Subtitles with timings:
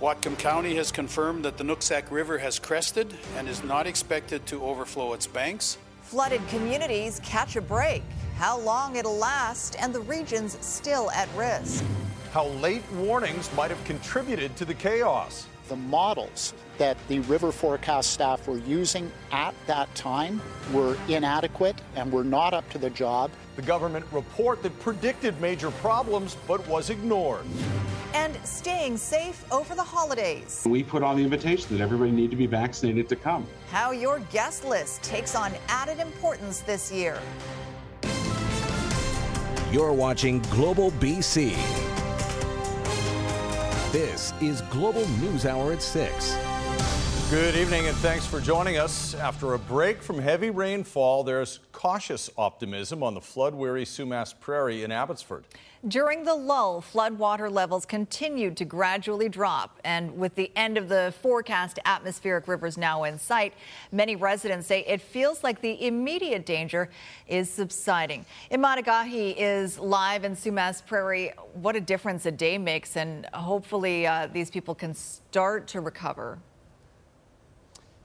[0.00, 4.64] Whatcom County has confirmed that the Nooksack River has crested and is not expected to
[4.64, 5.76] overflow its banks.
[6.02, 8.04] Flooded communities catch a break.
[8.36, 11.84] How long it'll last, and the region's still at risk.
[12.32, 15.46] How late warnings might have contributed to the chaos.
[15.68, 20.40] The models that the river forecast staff were using at that time
[20.72, 23.30] were inadequate and were not up to the job.
[23.56, 27.44] The government report that predicted major problems but was ignored.
[28.14, 30.64] And staying safe over the holidays.
[30.66, 33.46] We put on the invitation that everybody need to be vaccinated to come.
[33.70, 37.20] How your guest list takes on added importance this year.
[39.70, 41.54] You're watching Global BC.
[43.92, 46.57] This is Global News Hour at 6.
[47.30, 49.14] Good evening and thanks for joining us.
[49.14, 54.82] After a break from heavy rainfall, there's cautious optimism on the flood weary Sumas Prairie
[54.82, 55.44] in Abbotsford.
[55.86, 61.12] During the lull, floodwater levels continued to gradually drop, and with the end of the
[61.20, 63.52] forecast atmospheric rivers now in sight,
[63.92, 66.88] many residents say it feels like the immediate danger
[67.26, 68.24] is subsiding.
[68.50, 71.34] Imad Agahi is live in Sumas Prairie.
[71.52, 76.38] What a difference a day makes, and hopefully uh, these people can start to recover.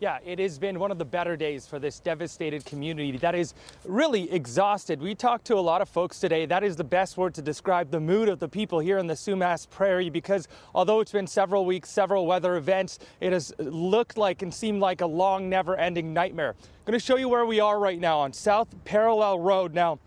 [0.04, 3.54] Yeah, it has been one of the better days for this devastated community that is
[3.86, 5.02] really exhausted.
[5.02, 6.46] We talked to a lot of folks today.
[6.46, 9.14] That is the best word to describe the mood of the people here in the
[9.14, 14.42] Sumas Prairie because although it's been several weeks, several weather events, it has looked like
[14.42, 16.50] and seemed like a long, never ending nightmare.
[16.50, 19.74] I'm going to show you where we are right now on South Parallel Road.
[19.74, 20.00] Now,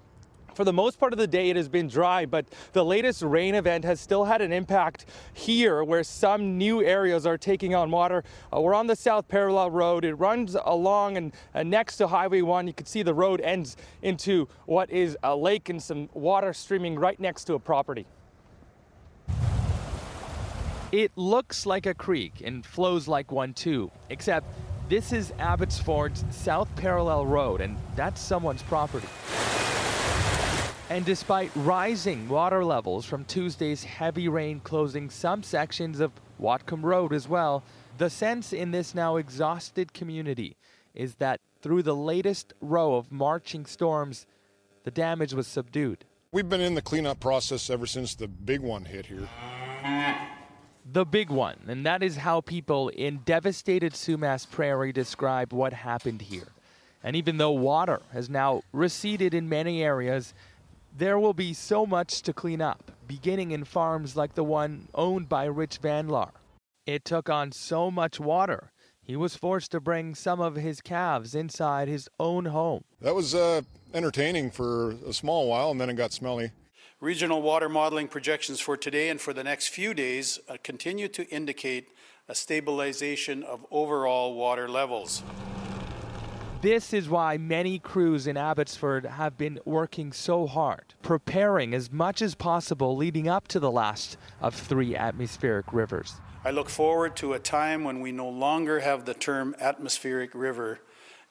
[0.56, 3.54] for the most part of the day, it has been dry, but the latest rain
[3.54, 8.24] event has still had an impact here where some new areas are taking on water.
[8.52, 10.04] Uh, we're on the South Parallel Road.
[10.04, 12.66] It runs along and uh, next to Highway 1.
[12.66, 16.98] You can see the road ends into what is a lake and some water streaming
[16.98, 18.06] right next to a property.
[20.90, 24.46] It looks like a creek and flows like one too, except
[24.88, 29.08] this is Abbotsford's South Parallel Road, and that's someone's property.
[30.88, 37.12] And despite rising water levels from Tuesday's heavy rain closing some sections of Whatcom Road
[37.12, 37.64] as well,
[37.98, 40.56] the sense in this now exhausted community
[40.94, 44.26] is that through the latest row of marching storms,
[44.84, 46.04] the damage was subdued.
[46.30, 49.28] We've been in the cleanup process ever since the big one hit here.
[50.92, 56.22] The big one, and that is how people in devastated Sumas Prairie describe what happened
[56.22, 56.52] here.
[57.02, 60.32] And even though water has now receded in many areas,
[60.96, 65.28] there will be so much to clean up, beginning in farms like the one owned
[65.28, 66.30] by Rich Vanlar.
[66.86, 68.72] It took on so much water,
[69.06, 72.82] he was forced to bring some of his calves inside his own home.
[73.00, 73.62] That was uh,
[73.94, 76.50] entertaining for a small while, and then it got smelly.
[77.00, 81.24] Regional water modeling projections for today and for the next few days uh, continue to
[81.28, 81.86] indicate
[82.28, 85.22] a stabilization of overall water levels.
[86.66, 92.20] This is why many crews in Abbotsford have been working so hard, preparing as much
[92.20, 96.16] as possible leading up to the last of three atmospheric rivers.
[96.44, 100.80] I look forward to a time when we no longer have the term atmospheric river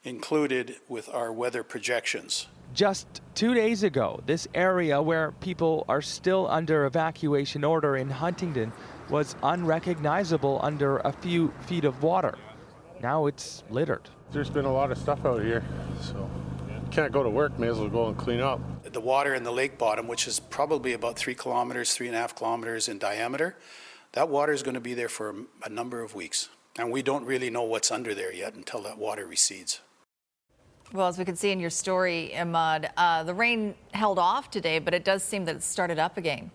[0.04, 2.46] included with our weather projections.
[2.72, 8.72] Just two days ago, this area where people are still under evacuation order in Huntingdon
[9.10, 12.38] was unrecognizable under a few feet of water.
[13.02, 14.08] Now it's littered.
[14.32, 15.64] There's been a lot of stuff out here,
[16.00, 16.28] so
[16.90, 17.58] can't go to work.
[17.58, 18.60] May as well go and clean up.
[18.92, 22.18] The water in the lake bottom, which is probably about three kilometers, three and a
[22.18, 23.56] half kilometers in diameter,
[24.12, 25.34] that water is going to be there for
[25.64, 26.48] a number of weeks.
[26.78, 29.80] And we don't really know what's under there yet until that water recedes.
[30.92, 34.78] Well, as we can see in your story, Imad, uh, the rain held off today,
[34.78, 36.50] but it does seem that it started up again.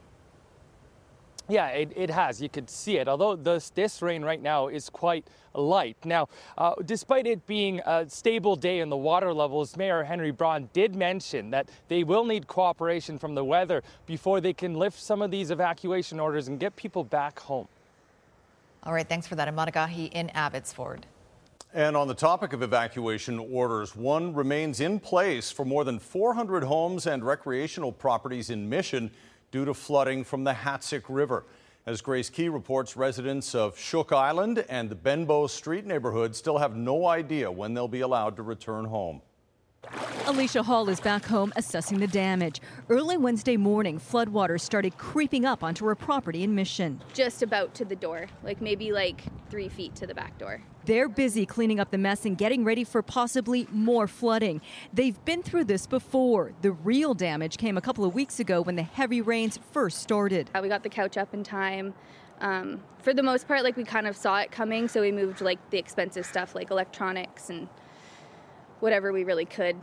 [1.52, 2.42] Yeah, it, it has.
[2.42, 3.10] You could see it.
[3.10, 5.98] Although this, this rain right now is quite light.
[6.06, 10.70] Now, uh, despite it being a stable day in the water levels, Mayor Henry Braun
[10.72, 15.22] did mention that they will need cooperation from the weather before they can lift some
[15.22, 17.68] of these evacuation orders and get people back home.
[18.84, 19.54] All right, thanks for that.
[19.54, 21.06] Imad Agahi in Abbotsford.
[21.74, 26.64] And on the topic of evacuation orders, one remains in place for more than 400
[26.64, 29.12] homes and recreational properties in Mission
[29.52, 31.46] due to flooding from the Hatzic River.
[31.86, 36.76] As Grace Key reports, residents of Shook Island and the Benbow Street neighborhood still have
[36.76, 39.22] no idea when they'll be allowed to return home.
[40.28, 42.62] Alicia Hall is back home assessing the damage.
[42.88, 47.02] Early Wednesday morning, floodwaters started creeping up onto her property in Mission.
[47.14, 50.62] Just about to the door, like maybe like three feet to the back door.
[50.86, 54.62] They're busy cleaning up the mess and getting ready for possibly more flooding.
[54.94, 56.54] They've been through this before.
[56.62, 60.50] The real damage came a couple of weeks ago when the heavy rains first started.
[60.62, 61.94] We got the couch up in time.
[62.40, 65.42] Um, for the most part, like we kind of saw it coming, so we moved
[65.42, 67.68] like the expensive stuff like electronics and
[68.80, 69.76] whatever we really could.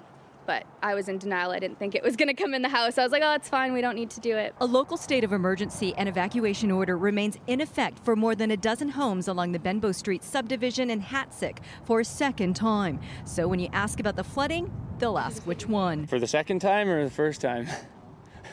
[0.48, 1.50] But I was in denial.
[1.50, 2.96] I didn't think it was going to come in the house.
[2.96, 3.74] I was like, oh, it's fine.
[3.74, 4.54] We don't need to do it.
[4.62, 8.56] A local state of emergency and evacuation order remains in effect for more than a
[8.56, 12.98] dozen homes along the Benbow Street subdivision in Hatzic for a second time.
[13.26, 16.06] So when you ask about the flooding, they'll ask which one.
[16.06, 17.68] For the second time or the first time?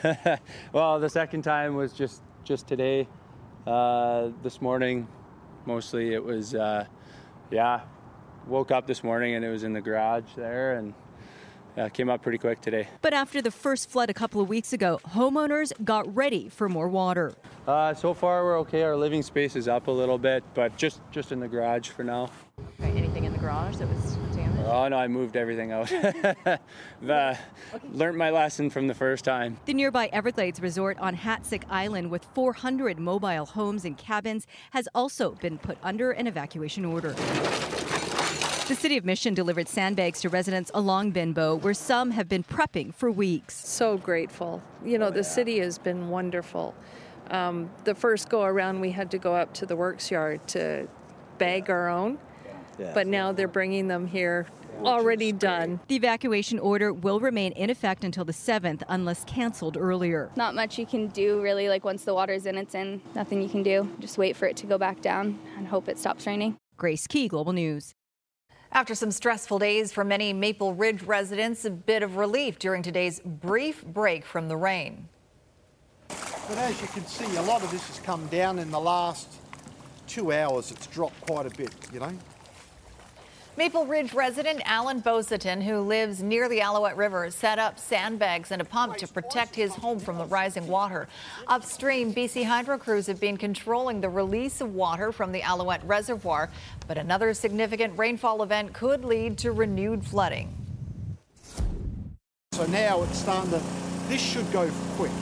[0.74, 3.08] well, the second time was just just today.
[3.66, 5.08] Uh, this morning,
[5.64, 6.84] mostly it was, uh,
[7.50, 7.80] yeah,
[8.46, 10.92] woke up this morning and it was in the garage there and
[11.76, 12.88] uh, came up pretty quick today.
[13.02, 16.88] But after the first flood a couple of weeks ago, homeowners got ready for more
[16.88, 17.34] water.
[17.66, 18.82] Uh, so far, we're okay.
[18.82, 22.04] Our living space is up a little bit, but just just in the garage for
[22.04, 22.30] now.
[22.78, 24.68] Right, anything in the garage that was damaged?
[24.68, 25.88] Oh no, I moved everything out.
[25.88, 26.58] the,
[27.02, 27.88] okay.
[27.92, 29.58] Learned my lesson from the first time.
[29.66, 35.32] The nearby Everglades Resort on Hatzic Island, with 400 mobile homes and cabins, has also
[35.32, 37.14] been put under an evacuation order.
[38.68, 42.92] The city of Mission delivered sandbags to residents along Benbow, where some have been prepping
[42.92, 43.54] for weeks.
[43.54, 44.60] So grateful.
[44.84, 46.74] You know, the city has been wonderful.
[47.30, 50.88] Um, the first go around, we had to go up to the works yard to
[51.38, 52.18] bag our own,
[52.76, 52.90] yeah.
[52.92, 54.48] but now they're bringing them here
[54.82, 55.78] already done.
[55.86, 60.32] The evacuation order will remain in effect until the 7th unless canceled earlier.
[60.34, 63.00] Not much you can do really like once the water's in it's in.
[63.14, 63.88] Nothing you can do.
[64.00, 66.56] Just wait for it to go back down and hope it stops raining.
[66.76, 67.94] Grace Key Global News.
[68.72, 73.20] After some stressful days for many Maple Ridge residents, a bit of relief during today's
[73.20, 75.08] brief break from the rain.
[76.08, 79.28] But as you can see, a lot of this has come down in the last
[80.06, 80.70] two hours.
[80.70, 82.12] It's dropped quite a bit, you know.
[83.58, 88.60] Maple Ridge resident Alan Bosatin, who lives near the Alouette River, set up sandbags and
[88.60, 91.08] a pump to protect his home from the rising water.
[91.46, 96.50] Upstream, BC Hydro crews have been controlling the release of water from the Alouette Reservoir,
[96.86, 100.54] but another significant rainfall event could lead to renewed flooding.
[102.52, 103.62] So now it's starting to,
[104.08, 105.12] this should go quick.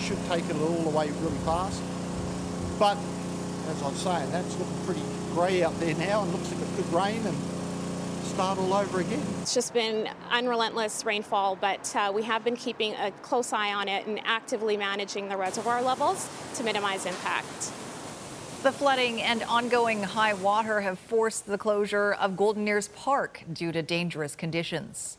[0.00, 1.80] Should take it all the way really fast.
[2.76, 2.98] But
[3.68, 5.02] as I'm saying, that's looking pretty
[5.32, 7.36] grey out there now and looks like it could rain and
[8.34, 9.22] start all over again.
[9.42, 13.86] It's just been unrelentless rainfall, but uh, we have been keeping a close eye on
[13.86, 17.70] it and actively managing the reservoir levels to minimize impact.
[18.64, 23.70] The flooding and ongoing high water have forced the closure of Golden Ears Park due
[23.70, 25.18] to dangerous conditions.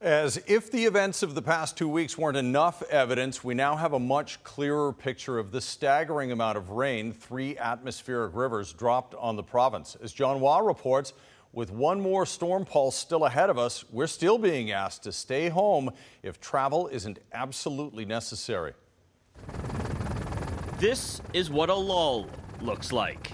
[0.00, 3.92] As if the events of the past two weeks weren't enough evidence, we now have
[3.92, 9.36] a much clearer picture of the staggering amount of rain three atmospheric rivers dropped on
[9.36, 9.96] the province.
[10.02, 11.12] As John Hua reports,
[11.52, 15.48] with one more storm pulse still ahead of us, we're still being asked to stay
[15.48, 15.90] home
[16.22, 18.74] if travel isn't absolutely necessary.
[20.78, 22.26] This is what a lull
[22.60, 23.32] looks like.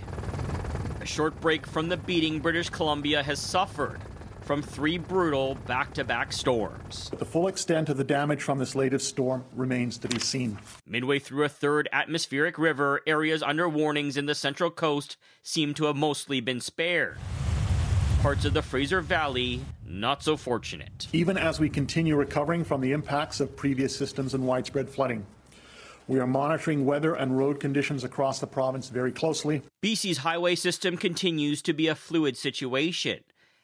[1.00, 4.00] A short break from the beating British Columbia has suffered
[4.40, 7.08] from three brutal back to back storms.
[7.10, 10.58] But the full extent of the damage from this latest storm remains to be seen.
[10.86, 15.84] Midway through a third atmospheric river, areas under warnings in the central coast seem to
[15.86, 17.18] have mostly been spared
[18.24, 21.08] parts of the Fraser Valley not so fortunate.
[21.12, 25.26] Even as we continue recovering from the impacts of previous systems and widespread flooding,
[26.08, 29.60] we are monitoring weather and road conditions across the province very closely.
[29.82, 33.20] BC's highway system continues to be a fluid situation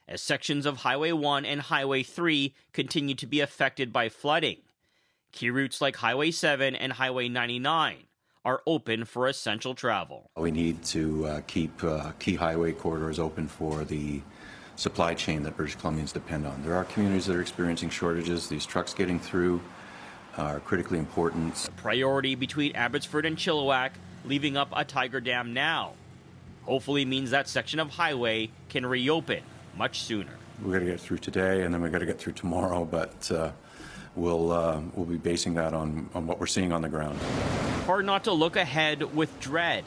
[0.06, 4.58] as sections of Highway 1 and Highway 3 continue to be affected by flooding.
[5.32, 7.96] Key routes like Highway 7 and Highway 99
[8.44, 10.30] are open for essential travel.
[10.36, 14.20] We need to uh, keep uh, key highway corridors open for the
[14.80, 16.62] supply chain that British Columbians depend on.
[16.62, 18.48] There are communities that are experiencing shortages.
[18.48, 19.60] These trucks getting through
[20.38, 21.54] are critically important.
[21.54, 23.90] The priority between Abbotsford and Chilliwack,
[24.24, 25.92] leaving up a Tiger Dam now.
[26.62, 29.42] Hopefully means that section of highway can reopen
[29.76, 30.32] much sooner.
[30.62, 33.30] We've got to get through today, and then we've got to get through tomorrow, but
[33.30, 33.50] uh,
[34.14, 37.18] we'll, uh, we'll be basing that on, on what we're seeing on the ground.
[37.84, 39.84] Hard not to look ahead with dread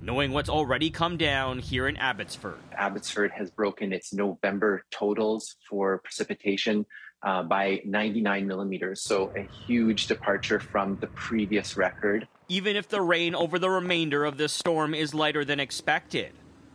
[0.00, 2.58] knowing what's already come down here in Abbotsford.
[2.72, 6.86] Abbotsford has broken its November totals for precipitation
[7.22, 12.28] uh, by 99 millimeters, so a huge departure from the previous record.
[12.48, 16.32] Even if the rain over the remainder of this storm is lighter than expected,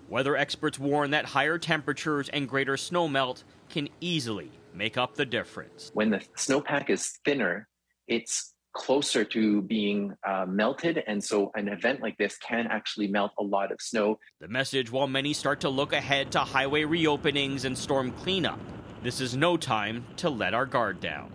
[0.10, 5.92] weather experts warn that higher temperatures and greater snowmelt can easily make up the difference.
[5.94, 7.68] When the snowpack is thinner,
[8.08, 11.04] it's closer to being uh, melted.
[11.08, 14.20] And so an event like this can actually melt a lot of snow.
[14.40, 18.60] The message while many start to look ahead to highway reopenings and storm cleanup.
[19.04, 21.32] This is no time to let our guard down.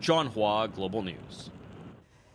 [0.00, 1.50] John Hua, Global News.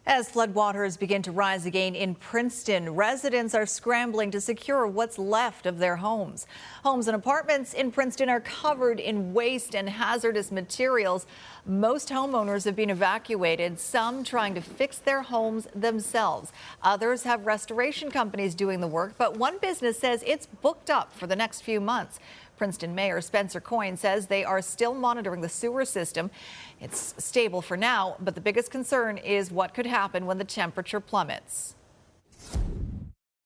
[0.09, 5.65] As floodwaters begin to rise again in Princeton, residents are scrambling to secure what's left
[5.65, 6.47] of their homes.
[6.81, 11.27] Homes and apartments in Princeton are covered in waste and hazardous materials.
[11.65, 16.53] Most homeowners have been evacuated, some trying to fix their homes themselves.
[16.83, 21.27] Others have restoration companies doing the work, but one business says it's booked up for
[21.27, 22.17] the next few months.
[22.57, 26.31] Princeton Mayor Spencer Coyne says they are still monitoring the sewer system.
[26.79, 30.99] It's stable for now, but the biggest concern is what could happen when the temperature
[30.99, 31.75] plummets.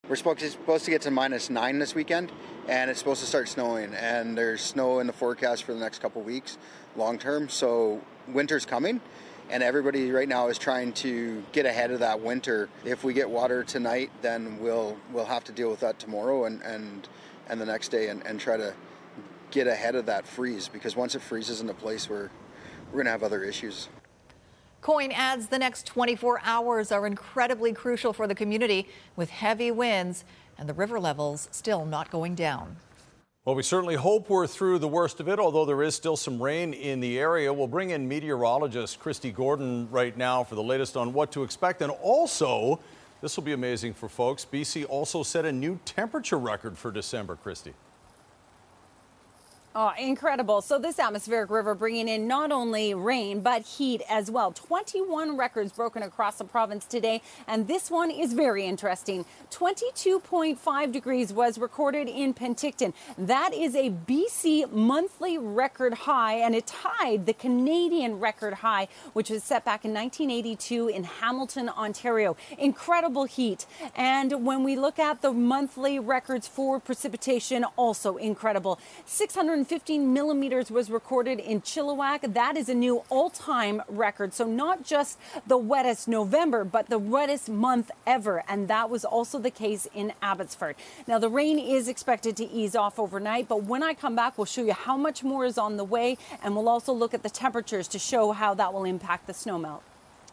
[0.07, 2.33] We're supposed to get to minus nine this weekend,
[2.67, 3.93] and it's supposed to start snowing.
[3.93, 6.57] And there's snow in the forecast for the next couple weeks,
[6.97, 7.47] long term.
[7.47, 8.99] So winter's coming,
[9.49, 12.67] and everybody right now is trying to get ahead of that winter.
[12.83, 16.61] If we get water tonight, then we'll we'll have to deal with that tomorrow and
[16.61, 17.07] and
[17.47, 18.73] and the next day, and, and try to
[19.51, 22.29] get ahead of that freeze because once it freezes into place, we're
[22.91, 23.87] we're going to have other issues.
[24.81, 30.25] Coyne adds the next 24 hours are incredibly crucial for the community with heavy winds
[30.57, 32.75] and the river levels still not going down.
[33.45, 36.41] Well, we certainly hope we're through the worst of it, although there is still some
[36.41, 37.51] rain in the area.
[37.51, 41.81] We'll bring in meteorologist Kristi Gordon right now for the latest on what to expect.
[41.81, 42.79] And also,
[43.21, 44.45] this will be amazing for folks.
[44.45, 47.73] BC also set a new temperature record for December, Kristi.
[49.73, 50.61] Oh, incredible.
[50.61, 54.51] So this atmospheric river bringing in not only rain, but heat as well.
[54.51, 57.21] 21 records broken across the province today.
[57.47, 59.23] And this one is very interesting.
[59.49, 62.91] 22.5 degrees was recorded in Penticton.
[63.17, 69.29] That is a BC monthly record high, and it tied the Canadian record high, which
[69.29, 72.35] was set back in 1982 in Hamilton, Ontario.
[72.57, 73.65] Incredible heat.
[73.95, 78.77] And when we look at the monthly records for precipitation, also incredible.
[79.05, 82.33] 600 115 millimeters was recorded in Chilliwack.
[82.33, 84.33] That is a new all time record.
[84.33, 88.43] So, not just the wettest November, but the wettest month ever.
[88.47, 90.77] And that was also the case in Abbotsford.
[91.07, 94.45] Now, the rain is expected to ease off overnight, but when I come back, we'll
[94.45, 96.17] show you how much more is on the way.
[96.43, 99.81] And we'll also look at the temperatures to show how that will impact the snowmelt.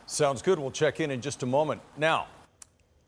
[0.07, 0.59] Sounds good.
[0.59, 1.83] We'll check in in just a moment.
[1.99, 2.29] Now,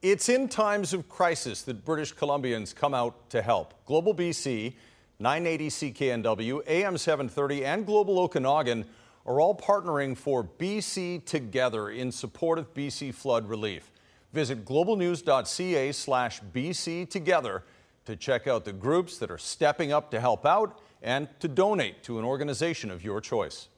[0.03, 3.73] it's in times of crisis that British Columbians come out to help.
[3.87, 4.75] Global BC
[5.21, 8.87] 980 CKNW, AM 730, and Global Okanagan
[9.27, 13.93] are all partnering for BC Together in support of BC flood relief.
[14.33, 17.65] Visit globalnews.ca slash BC Together
[18.07, 22.03] to check out the groups that are stepping up to help out and to donate
[22.05, 23.69] to an organization of your choice.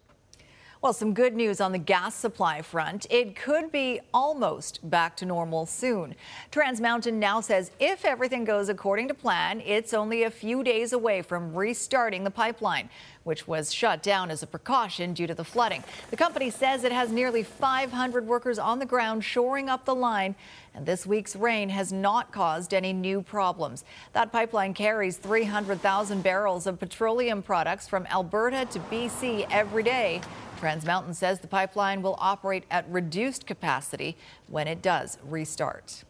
[0.82, 3.06] Well, some good news on the gas supply front.
[3.08, 6.16] It could be almost back to normal soon.
[6.50, 10.92] Trans Mountain now says if everything goes according to plan, it's only a few days
[10.92, 12.90] away from restarting the pipeline,
[13.24, 15.82] which was shut down as a precaution due to the flooding.
[16.10, 20.34] The company says it has nearly 500 workers on the ground shoring up the line,
[20.74, 23.84] and this week's rain has not caused any new problems.
[24.12, 30.20] That pipeline carries 300,000 barrels of petroleum products from Alberta to BC every day.
[30.58, 36.04] Trans Mountain says the pipeline will operate at reduced capacity when it does restart.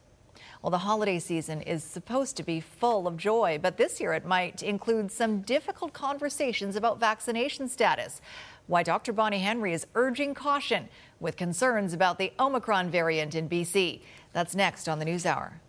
[0.63, 4.25] Well, the holiday season is supposed to be full of joy, but this year it
[4.25, 8.21] might include some difficult conversations about vaccination status.
[8.69, 9.13] Why Dr.
[9.13, 10.89] Bonnie Henry is urging caution
[11.19, 14.03] with concerns about the Omicron variant in BC.
[14.33, 15.61] That's next on the News Hour.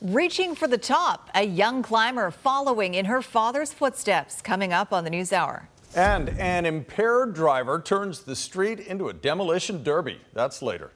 [0.00, 5.04] Reaching for the top, a young climber following in her father's footsteps, coming up on
[5.04, 5.68] the News Hour.
[5.94, 10.20] And an impaired driver turns the street into a demolition derby.
[10.32, 10.90] That's later.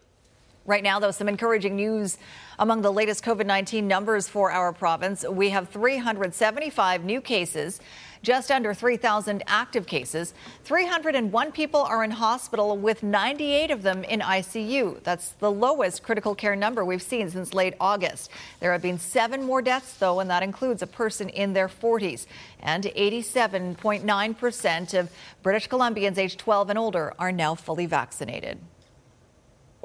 [0.67, 2.19] Right now, though, some encouraging news
[2.59, 5.25] among the latest COVID 19 numbers for our province.
[5.25, 7.81] We have 375 new cases
[8.23, 10.35] just under 3,000 active cases.
[10.65, 15.01] 301 people are in hospital, with 98 of them in ICU.
[15.05, 18.29] That's the lowest critical care number we've seen since late August.
[18.59, 22.27] There have been seven more deaths, though, and that includes a person in their 40s.
[22.59, 25.11] And 87.9% of
[25.45, 28.59] British Columbians aged 12 and older are now fully vaccinated.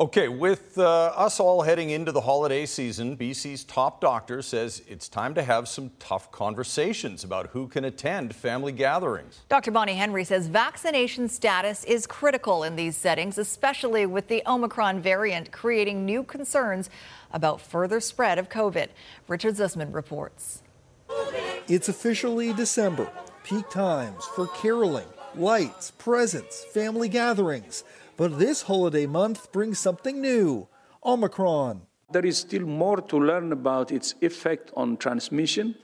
[0.01, 5.08] Okay, with uh, us all heading into the holiday season, BC's top doctor says it's
[5.08, 9.41] time to have some tough conversations about who can attend family gatherings.
[9.48, 9.70] Dr.
[9.70, 15.51] Bonnie Henry says vaccination status is critical in these settings, especially with the Omicron variant
[15.51, 16.89] creating new concerns
[17.31, 18.88] about further spread of COVID.
[19.27, 20.63] Richard Zussman reports.
[21.67, 23.08] It's officially December,
[23.43, 25.05] peak times for caroling,
[25.36, 27.84] lights, presents, family gatherings.
[28.18, 30.68] But this holiday month brings something new
[31.03, 31.84] Omicron.
[32.12, 35.75] There is still more to learn about its effect on transmission,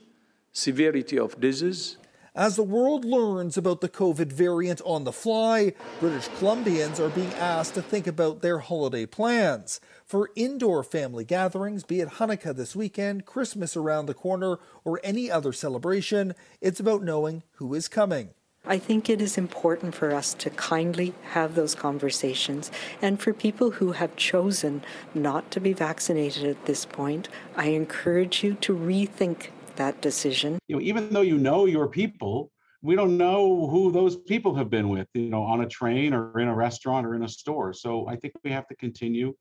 [0.52, 1.96] severity of disease.
[2.34, 7.32] As the world learns about the COVID variant on the fly, British Columbians are being
[7.34, 9.80] asked to think about their holiday plans.
[10.04, 15.28] For indoor family gatherings, be it Hanukkah this weekend, Christmas around the corner, or any
[15.30, 18.30] other celebration, it's about knowing who is coming.
[18.66, 22.70] I think it is important for us to kindly have those conversations.
[23.00, 24.82] And for people who have chosen
[25.14, 30.58] not to be vaccinated at this point, I encourage you to rethink that decision.
[30.68, 32.50] You know, even though you know your people,
[32.82, 36.38] we don't know who those people have been with, you know, on a train or
[36.38, 37.72] in a restaurant or in a store.
[37.72, 39.34] So I think we have to continue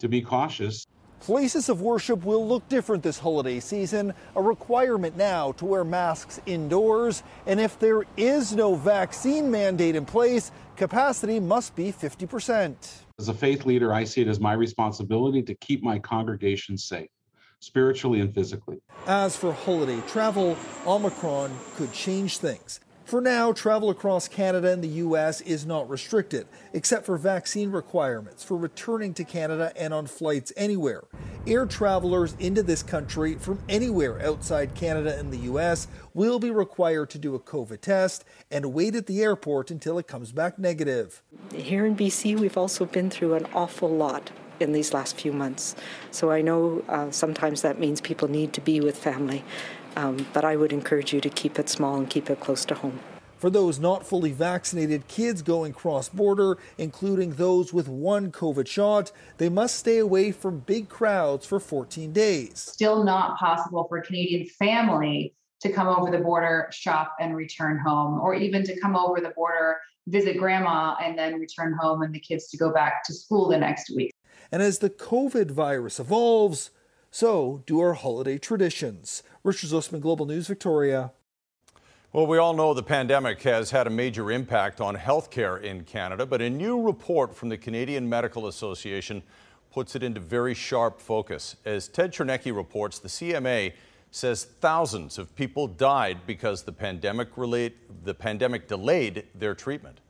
[0.00, 0.86] to be cautious.
[1.22, 4.12] Places of worship will look different this holiday season.
[4.34, 7.22] A requirement now to wear masks indoors.
[7.46, 12.74] And if there is no vaccine mandate in place, capacity must be 50%.
[13.20, 17.10] As a faith leader, I see it as my responsibility to keep my congregation safe,
[17.60, 18.78] spiritually and physically.
[19.06, 20.56] As for holiday travel,
[20.88, 22.80] Omicron could change things.
[23.04, 25.40] For now, travel across Canada and the U.S.
[25.42, 31.04] is not restricted, except for vaccine requirements for returning to Canada and on flights anywhere.
[31.46, 35.88] Air travelers into this country from anywhere outside Canada and the U.S.
[36.14, 40.06] will be required to do a COVID test and wait at the airport until it
[40.06, 41.22] comes back negative.
[41.52, 44.30] Here in BC, we've also been through an awful lot
[44.60, 45.74] in these last few months.
[46.12, 49.44] So I know uh, sometimes that means people need to be with family.
[49.96, 52.74] Um, but I would encourage you to keep it small and keep it close to
[52.74, 53.00] home.
[53.42, 59.10] For those not fully vaccinated kids going cross border, including those with one COVID shot,
[59.38, 62.60] they must stay away from big crowds for 14 days.
[62.60, 67.78] Still not possible for a Canadian family to come over the border, shop, and return
[67.78, 72.14] home, or even to come over the border, visit grandma, and then return home and
[72.14, 74.12] the kids to go back to school the next week.
[74.52, 76.70] And as the COVID virus evolves,
[77.12, 79.22] so do our holiday traditions.
[79.44, 81.12] Richard Zussman, Global News, Victoria.
[82.12, 86.24] Well, we all know the pandemic has had a major impact on healthcare in Canada,
[86.24, 89.22] but a new report from the Canadian Medical Association
[89.70, 91.56] puts it into very sharp focus.
[91.66, 93.74] As Ted Chernecki reports, the CMA
[94.10, 100.00] says thousands of people died because the pandemic, relate, the pandemic delayed their treatment.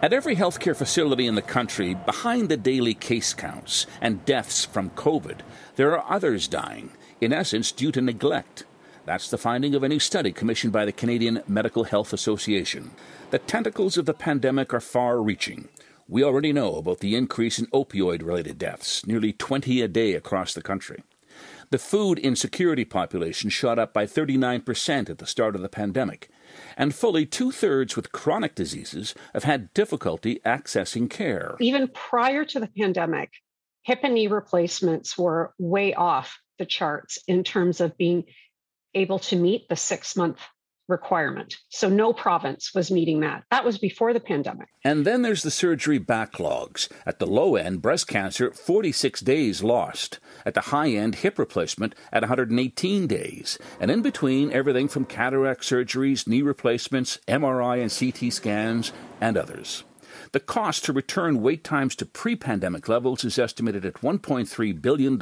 [0.00, 4.90] At every healthcare facility in the country, behind the daily case counts and deaths from
[4.90, 5.40] COVID,
[5.74, 8.64] there are others dying, in essence due to neglect.
[9.06, 12.92] That's the finding of a new study commissioned by the Canadian Medical Health Association.
[13.32, 15.68] The tentacles of the pandemic are far reaching.
[16.06, 20.54] We already know about the increase in opioid related deaths, nearly 20 a day across
[20.54, 21.02] the country.
[21.70, 26.30] The food insecurity population shot up by 39% at the start of the pandemic,
[26.78, 31.56] and fully two thirds with chronic diseases have had difficulty accessing care.
[31.60, 33.30] Even prior to the pandemic,
[33.82, 38.24] hip and knee replacements were way off the charts in terms of being
[38.94, 40.40] able to meet the six month
[40.88, 41.56] requirement.
[41.68, 43.44] So no province was meeting that.
[43.50, 44.68] That was before the pandemic.
[44.82, 46.88] And then there's the surgery backlogs.
[47.06, 50.18] At the low end, breast cancer, 46 days lost.
[50.46, 53.58] At the high end, hip replacement at 118 days.
[53.78, 59.84] And in between, everything from cataract surgeries, knee replacements, MRI and CT scans, and others.
[60.32, 65.18] The cost to return wait times to pre pandemic levels is estimated at $1.3 billion.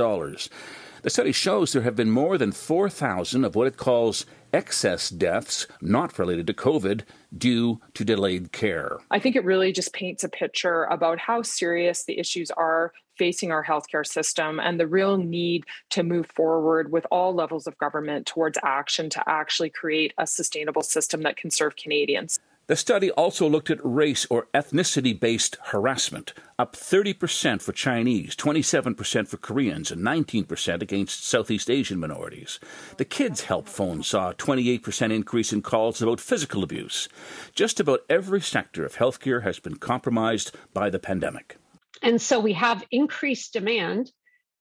[1.06, 5.68] The study shows there have been more than 4,000 of what it calls excess deaths
[5.80, 7.02] not related to COVID
[7.38, 8.98] due to delayed care.
[9.12, 13.52] I think it really just paints a picture about how serious the issues are facing
[13.52, 18.26] our healthcare system and the real need to move forward with all levels of government
[18.26, 22.40] towards action to actually create a sustainable system that can serve Canadians.
[22.68, 29.28] The study also looked at race or ethnicity based harassment, up 30% for Chinese, 27%
[29.28, 32.58] for Koreans, and 19% against Southeast Asian minorities.
[32.96, 37.08] The Kids Help Phone saw a 28% increase in calls about physical abuse.
[37.54, 41.58] Just about every sector of healthcare has been compromised by the pandemic.
[42.02, 44.10] And so we have increased demand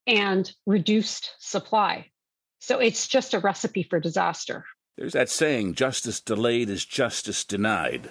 [0.05, 2.11] and reduced supply.
[2.59, 4.63] So it's just a recipe for disaster.
[4.97, 8.09] There's that saying, justice delayed is justice denied.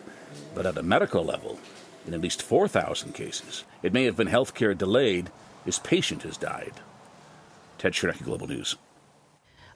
[0.54, 1.58] But at a medical level,
[2.06, 5.30] In at least 4,000 cases, it may have been healthcare delayed.
[5.64, 6.74] His patient has died.
[7.78, 8.76] Ted Chernecki, Global News.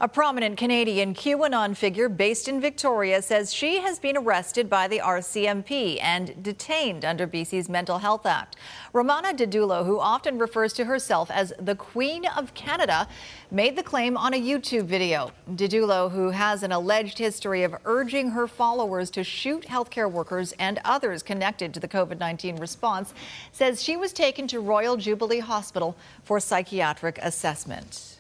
[0.01, 5.01] A prominent Canadian QAnon figure based in Victoria says she has been arrested by the
[5.01, 8.55] RCMP and detained under BC's Mental Health Act.
[8.93, 13.09] Romana Didulo, who often refers to herself as the Queen of Canada,
[13.51, 15.33] made the claim on a YouTube video.
[15.51, 20.81] Didulo, who has an alleged history of urging her followers to shoot healthcare workers and
[20.85, 23.15] others connected to the COVID 19 response,
[23.51, 28.18] says she was taken to Royal Jubilee Hospital for psychiatric assessment.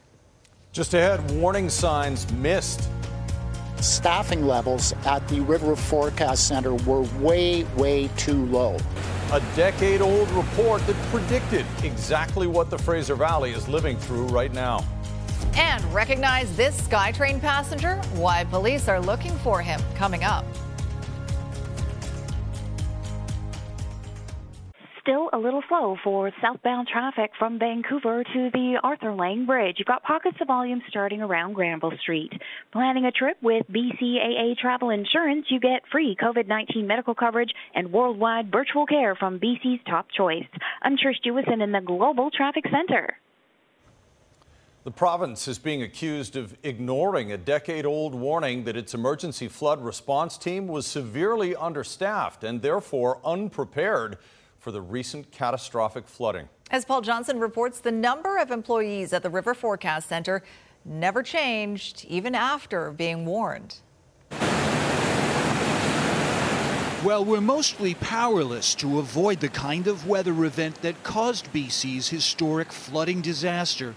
[0.78, 2.88] Just ahead, warning signs missed.
[3.80, 8.76] Staffing levels at the River Forecast Center were way, way too low.
[9.32, 14.52] A decade old report that predicted exactly what the Fraser Valley is living through right
[14.52, 14.86] now.
[15.56, 17.96] And recognize this SkyTrain passenger?
[18.14, 20.44] Why police are looking for him coming up.
[25.08, 29.76] Still a little slow for southbound traffic from Vancouver to the Arthur Laing Bridge.
[29.78, 32.30] You've got pockets of volume starting around Granville Street.
[32.72, 37.90] Planning a trip with BCAA Travel Insurance, you get free COVID 19 medical coverage and
[37.90, 40.44] worldwide virtual care from BC's top choice.
[40.82, 43.16] I'm Trish Jewison in the Global Traffic Center.
[44.84, 49.82] The province is being accused of ignoring a decade old warning that its emergency flood
[49.82, 54.18] response team was severely understaffed and therefore unprepared
[54.58, 56.48] for the recent catastrophic flooding.
[56.70, 60.42] As Paul Johnson reports, the number of employees at the River Forecast Center
[60.84, 63.76] never changed, even after being warned.
[67.04, 72.72] Well, we're mostly powerless to avoid the kind of weather event that caused BC's historic
[72.72, 73.94] flooding disaster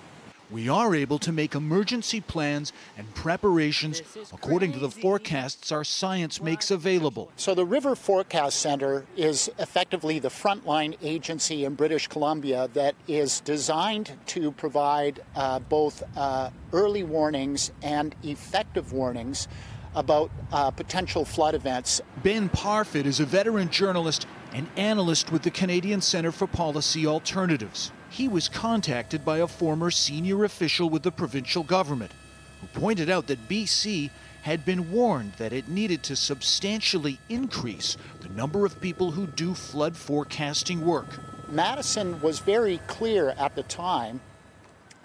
[0.51, 4.01] we are able to make emergency plans and preparations
[4.33, 7.31] according to the forecasts our science makes available.
[7.37, 13.39] So, the River Forecast Center is effectively the frontline agency in British Columbia that is
[13.39, 19.47] designed to provide uh, both uh, early warnings and effective warnings
[19.95, 22.01] about uh, potential flood events.
[22.23, 27.91] Ben Parfitt is a veteran journalist and analyst with the Canadian Centre for Policy Alternatives
[28.11, 32.11] he was contacted by a former senior official with the provincial government
[32.59, 34.09] who pointed out that BC
[34.41, 39.53] had been warned that it needed to substantially increase the number of people who do
[39.53, 41.07] flood forecasting work.
[41.49, 44.19] Mattison was very clear at the time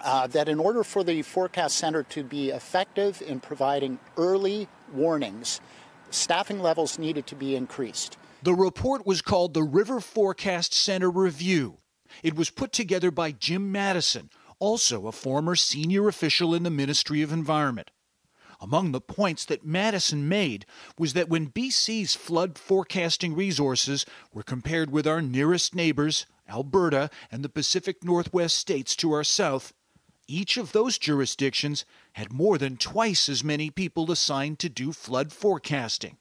[0.03, 5.61] uh, that in order for the Forecast Center to be effective in providing early warnings,
[6.11, 8.17] staffing levels needed to be increased.
[8.43, 11.79] The report was called the River Forecast Center Review
[12.23, 17.23] it was put together by Jim Mattison, also a former senior official in the Ministry
[17.23, 17.91] of Environment.
[18.61, 20.65] Among the points that Mattison made
[20.99, 27.45] was that when BC's flood forecasting resources were compared with our nearest neighbors, Alberta and
[27.45, 29.75] the Pacific Northwest states to our south,
[30.27, 35.33] each of those jurisdictions had more than twice as many people assigned to do flood
[35.33, 36.17] forecasting.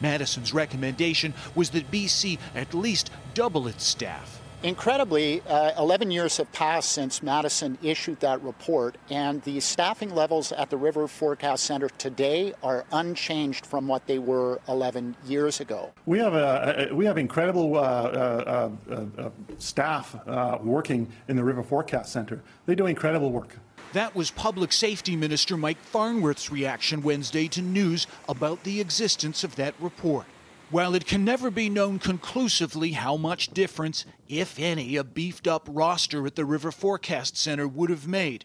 [0.00, 4.40] Mattison's recommendation was that BC at least double its staff.
[4.66, 10.50] Incredibly, uh, 11 years have passed since Mattison issued that report, and the staffing levels
[10.50, 15.92] at the River Forecast Center today are unchanged from what they were 11 years ago.
[16.04, 21.36] We have a, a we have incredible uh, uh, uh, uh staff uh, working in
[21.36, 22.42] the River Forecast Center.
[22.66, 23.56] They do incredible work.
[23.92, 29.54] That was Public Safety Minister Mike Farnworth's reaction Wednesday to news about the existence of
[29.54, 30.26] that report.
[30.68, 35.68] While it can never be known conclusively how much difference, if any, a beefed up
[35.70, 38.44] roster at the River Forecast Center would have made,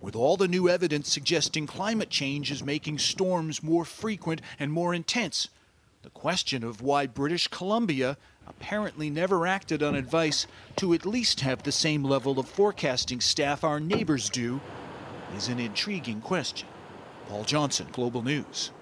[0.00, 4.92] with all the new evidence suggesting climate change is making storms more frequent and more
[4.92, 5.48] intense,
[6.02, 11.62] the question of why British Columbia apparently never acted on advice to at least have
[11.62, 14.60] the same level of forecasting staff our neighbors do
[15.36, 16.66] is an intriguing question.
[17.28, 18.72] Paul Johnson, Global News.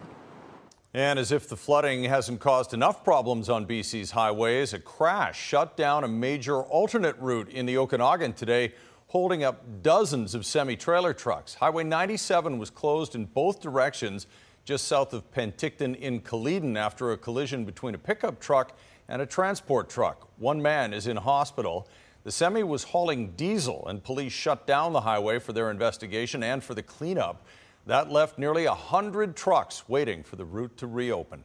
[0.94, 5.74] And as if the flooding hasn't caused enough problems on BC's highways, a crash shut
[5.74, 8.74] down a major alternate route in the Okanagan today,
[9.06, 11.54] holding up dozens of semi trailer trucks.
[11.54, 14.26] Highway 97 was closed in both directions
[14.66, 18.76] just south of Penticton in Kaleden after a collision between a pickup truck
[19.08, 20.28] and a transport truck.
[20.38, 21.88] One man is in hospital.
[22.24, 26.62] The semi was hauling diesel, and police shut down the highway for their investigation and
[26.62, 27.44] for the cleanup.
[27.86, 31.44] That left nearly 100 trucks waiting for the route to reopen.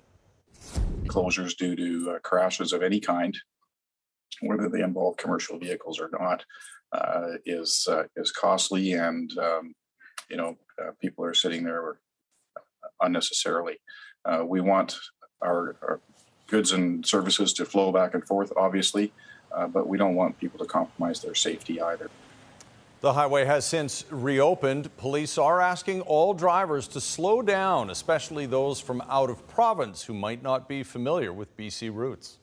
[1.06, 3.36] Closures due to uh, crashes of any kind,
[4.42, 6.44] whether they involve commercial vehicles or not,
[6.92, 9.74] uh, is uh, is costly, and um,
[10.30, 11.98] you know uh, people are sitting there
[13.02, 13.78] unnecessarily.
[14.26, 14.98] Uh, we want
[15.42, 16.02] our, our
[16.48, 19.12] goods and services to flow back and forth, obviously,
[19.52, 22.10] uh, but we don't want people to compromise their safety either.
[23.00, 24.96] The highway has since reopened.
[24.98, 30.16] Police are asking all drivers to slow down, especially those from out of province who
[30.16, 32.40] might not be familiar with BC routes.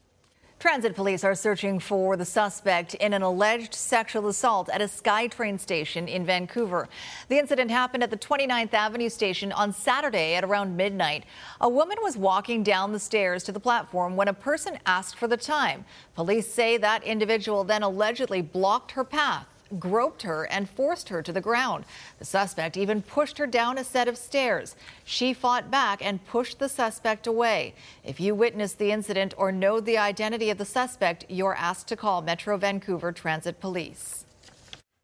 [0.60, 5.58] Transit police are searching for the suspect in an alleged sexual assault at a SkyTrain
[5.58, 6.88] station in Vancouver.
[7.28, 11.24] The incident happened at the 29th Avenue station on Saturday at around midnight.
[11.60, 15.26] A woman was walking down the stairs to the platform when a person asked for
[15.26, 15.84] the time.
[16.14, 21.32] Police say that individual then allegedly blocked her path groped her and forced her to
[21.32, 21.84] the ground.
[22.18, 24.76] The suspect even pushed her down a set of stairs.
[25.04, 27.74] She fought back and pushed the suspect away.
[28.04, 31.96] If you witnessed the incident or know the identity of the suspect, you're asked to
[31.96, 34.24] call Metro Vancouver Transit Police.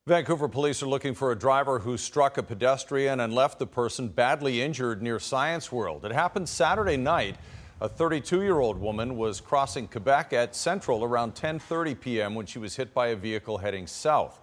[0.06, 4.09] Vancouver police are looking for a driver who struck a pedestrian and left the person
[4.09, 6.04] badly injured near Science World.
[6.04, 7.37] It happened Saturday night.
[7.83, 12.35] A 32-year-old woman was crossing Quebec at Central around 10:30 p.m.
[12.35, 14.40] when she was hit by a vehicle heading south.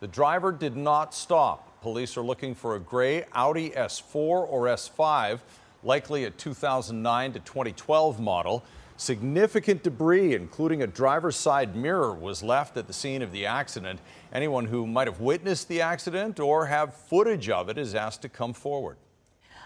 [0.00, 1.82] The driver did not stop.
[1.82, 5.40] Police are looking for a gray Audi S4 or S5,
[5.82, 8.64] likely a 2009 to 2012 model.
[8.96, 14.00] Significant debris, including a driver's side mirror, was left at the scene of the accident.
[14.32, 18.30] Anyone who might have witnessed the accident or have footage of it is asked to
[18.30, 18.96] come forward.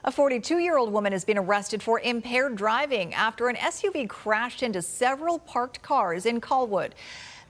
[0.03, 4.65] A 42 year old woman has been arrested for impaired driving after an SUV crashed
[4.65, 6.91] into several parked cars in Colwood.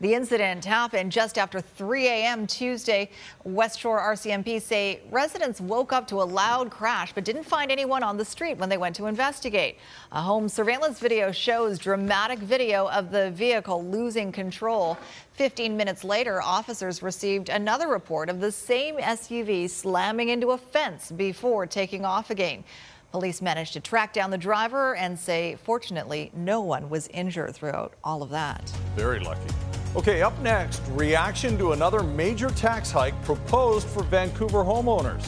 [0.00, 2.46] The incident happened just after 3 a.m.
[2.46, 3.10] Tuesday.
[3.44, 8.02] West Shore RCMP say residents woke up to a loud crash but didn't find anyone
[8.02, 9.78] on the street when they went to investigate.
[10.12, 14.98] A home surveillance video shows dramatic video of the vehicle losing control.
[15.34, 21.12] 15 minutes later, officers received another report of the same SUV slamming into a fence
[21.12, 22.64] before taking off again.
[23.14, 27.92] Police managed to track down the driver and say, fortunately, no one was injured throughout
[28.02, 28.68] all of that.
[28.96, 29.54] Very lucky.
[29.94, 35.24] Okay, up next, reaction to another major tax hike proposed for Vancouver homeowners.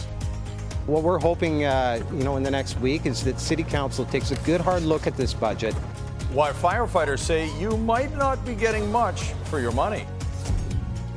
[0.86, 4.32] What we're hoping, uh, you know, in the next week is that City Council takes
[4.32, 5.72] a good hard look at this budget.
[6.32, 10.08] Why firefighters say you might not be getting much for your money.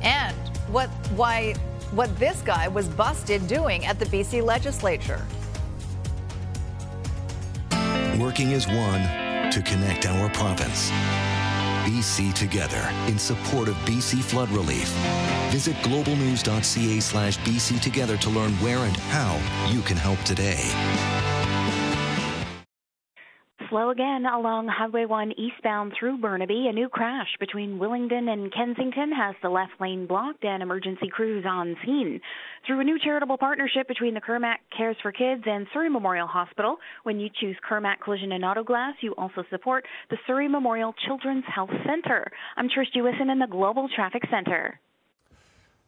[0.02, 0.36] And
[0.68, 1.54] what why
[1.90, 5.26] what this guy was busted doing at the BC legislature.
[8.20, 9.00] Working as one
[9.50, 10.90] to connect our province.
[11.88, 14.88] BC Together in support of BC flood relief.
[15.50, 19.40] Visit globalnews.ca slash BC Together to learn where and how
[19.72, 20.60] you can help today.
[23.90, 26.68] Again along Highway 1 eastbound through Burnaby.
[26.68, 31.44] A new crash between Willingdon and Kensington has the left lane blocked and emergency crews
[31.44, 32.20] on scene.
[32.64, 36.76] Through a new charitable partnership between the Kermac Cares for Kids and Surrey Memorial Hospital,
[37.02, 41.44] when you choose Kermac Collision and Auto Glass, you also support the Surrey Memorial Children's
[41.52, 42.30] Health Center.
[42.56, 44.78] I'm Trish Jewison in the Global Traffic Center.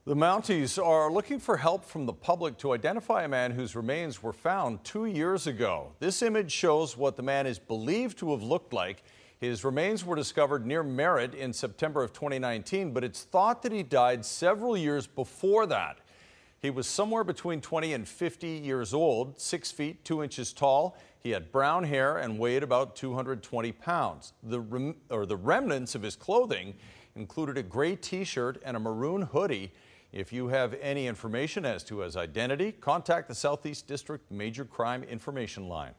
[0.05, 4.21] The Mounties are looking for help from the public to identify a man whose remains
[4.21, 5.93] were found two years ago.
[6.01, 9.05] This image shows what the man is believed to have looked like.
[9.39, 13.85] His remains were discovered near Merritt in September of 2019, but it's thought that he
[13.85, 15.99] died several years before that.
[16.61, 20.97] He was somewhere between 20 and 50 years old, 6 feet 2 inches tall.
[21.21, 24.33] He had brown hair and weighed about 220 pounds.
[24.43, 26.75] The, rem- or the remnants of his clothing
[27.15, 29.71] included a gray t shirt and a maroon hoodie.
[30.13, 35.03] If you have any information as to his identity, contact the Southeast District Major Crime
[35.05, 35.95] Information Line.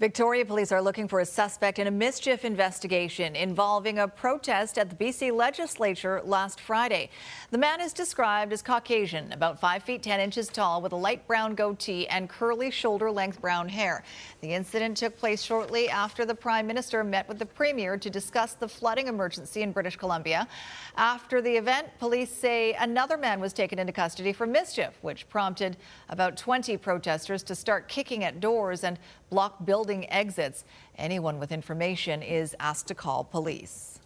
[0.00, 4.88] Victoria police are looking for a suspect in a mischief investigation involving a protest at
[4.88, 7.10] the BC legislature last Friday.
[7.50, 11.26] The man is described as Caucasian, about 5 feet 10 inches tall, with a light
[11.26, 14.02] brown goatee and curly shoulder length brown hair.
[14.40, 18.54] The incident took place shortly after the Prime Minister met with the Premier to discuss
[18.54, 20.48] the flooding emergency in British Columbia.
[20.96, 25.76] After the event, police say another man was taken into custody for mischief, which prompted
[26.08, 28.98] about 20 protesters to start kicking at doors and
[29.30, 30.64] block building exits.
[30.98, 34.00] Anyone with information is asked to call police.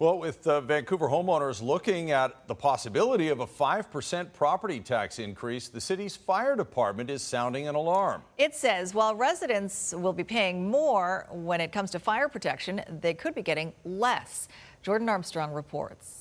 [0.00, 5.68] Well, with uh, Vancouver homeowners looking at the possibility of a 5% property tax increase,
[5.68, 8.22] the city's fire department is sounding an alarm.
[8.38, 13.12] It says while residents will be paying more when it comes to fire protection, they
[13.12, 14.48] could be getting less.
[14.82, 16.19] Jordan Armstrong reports.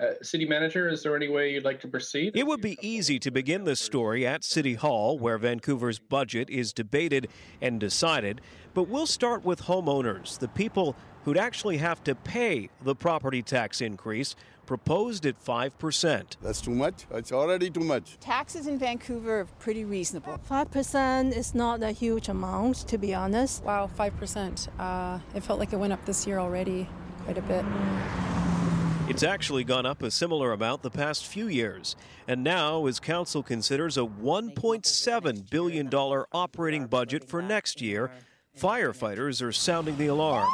[0.00, 2.36] Uh, City Manager, is there any way you'd like to proceed?
[2.36, 6.72] It would be easy to begin this story at City Hall, where Vancouver's budget is
[6.72, 7.26] debated
[7.60, 8.40] and decided.
[8.74, 13.80] But we'll start with homeowners, the people who'd actually have to pay the property tax
[13.80, 16.36] increase proposed at 5%.
[16.42, 17.06] That's too much.
[17.10, 18.18] It's already too much.
[18.20, 20.38] Taxes in Vancouver are pretty reasonable.
[20.48, 23.64] 5% is not a huge amount, to be honest.
[23.64, 24.68] Wow, 5%.
[24.78, 26.88] Uh, it felt like it went up this year already
[27.24, 27.64] quite a bit.
[29.08, 31.96] It's actually gone up a similar amount the past few years.
[32.28, 38.10] And now, as Council considers a $1.7 billion operating budget for next year,
[38.58, 40.46] firefighters are sounding the alarm.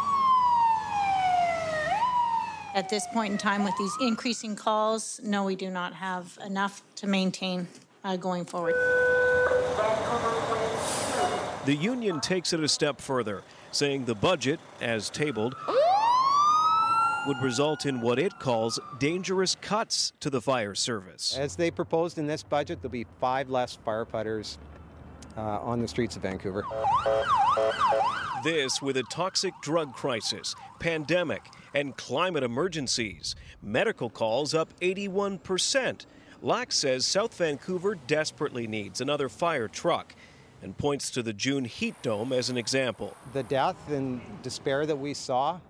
[2.77, 6.85] At this point in time, with these increasing calls, no, we do not have enough
[6.97, 7.67] to maintain
[8.05, 8.75] uh, going forward.
[11.65, 15.57] The union takes it a step further, saying the budget, as tabled,
[17.27, 21.37] would result in what it calls dangerous cuts to the fire service.
[21.37, 24.59] As they proposed in this budget, there'll be five less firefighters
[25.37, 26.65] uh, on the streets of Vancouver.
[28.43, 31.43] This with a toxic drug crisis, pandemic,
[31.75, 33.35] and climate emergencies.
[33.63, 36.07] Medical calls up 81%.
[36.43, 40.15] Lax says South Vancouver desperately needs another fire truck
[40.63, 43.17] and points to the June heat dome as an example.
[43.33, 45.61] The death and despair that we saw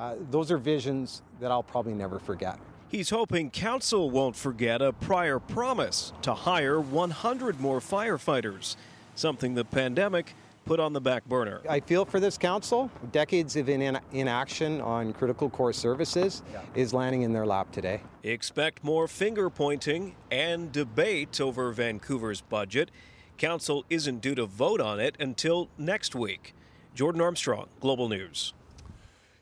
[0.00, 2.58] uh, those are visions that I'll probably never forget.
[2.88, 8.76] He's hoping council won't forget a prior promise to hire 100 more firefighters,
[9.14, 10.34] something the pandemic
[10.64, 11.60] put on the back burner.
[11.68, 12.90] I feel for this council.
[13.12, 16.62] Decades of in- inaction on critical core services yeah.
[16.74, 18.00] is landing in their lap today.
[18.22, 22.90] Expect more finger pointing and debate over Vancouver's budget.
[23.36, 26.54] Council isn't due to vote on it until next week.
[26.94, 28.54] Jordan Armstrong, Global News.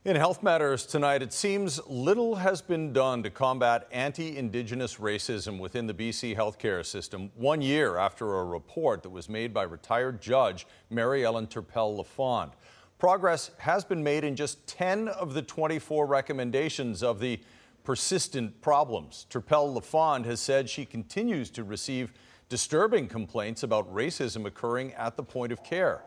[0.08, 5.58] In Health Matters tonight, it seems little has been done to combat anti Indigenous racism
[5.58, 10.22] within the BC healthcare system one year after a report that was made by retired
[10.22, 12.52] judge Mary Ellen Turpel-Lafond.
[12.98, 17.38] Progress has been made in just 10 of the 24 recommendations of the
[17.84, 19.26] persistent problems.
[19.28, 22.14] Turpel-Lafond has said she continues to receive
[22.48, 26.00] disturbing complaints about racism occurring at the point of care.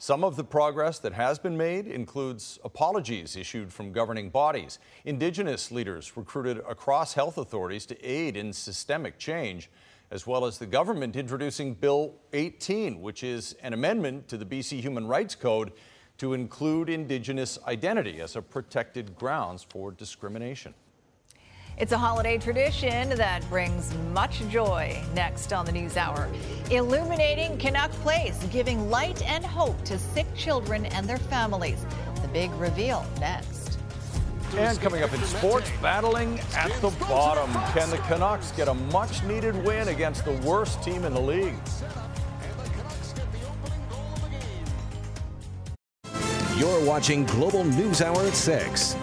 [0.00, 5.72] Some of the progress that has been made includes apologies issued from governing bodies, Indigenous
[5.72, 9.68] leaders recruited across health authorities to aid in systemic change,
[10.12, 14.80] as well as the government introducing Bill 18, which is an amendment to the BC
[14.80, 15.72] Human Rights Code
[16.18, 20.74] to include Indigenous identity as a protected grounds for discrimination.
[21.80, 25.00] It's a holiday tradition that brings much joy.
[25.14, 26.28] Next on the News Hour,
[26.72, 31.86] illuminating Canuck Place, giving light and hope to sick children and their families.
[32.20, 33.78] The big reveal next.
[34.56, 37.52] And coming up in sports, battling at the bottom.
[37.72, 41.54] Can the Canucks get a much needed win against the worst team in the league?
[46.56, 48.96] You're watching Global News Hour at 6.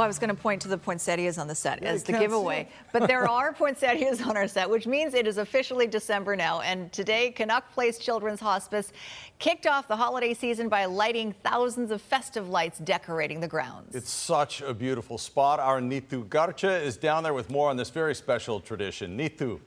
[0.00, 2.12] Well, I was going to point to the poinsettias on the set yeah, as the
[2.12, 6.62] giveaway, but there are poinsettias on our set, which means it is officially December now.
[6.62, 8.94] And today, Canuck Place Children's Hospice
[9.38, 13.94] kicked off the holiday season by lighting thousands of festive lights decorating the grounds.
[13.94, 15.60] It's such a beautiful spot.
[15.60, 19.18] Our Neetu Garcha is down there with more on this very special tradition.
[19.18, 19.60] Neetu.